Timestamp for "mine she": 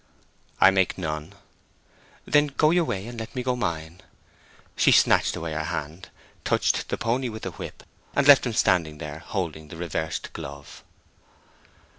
3.55-4.91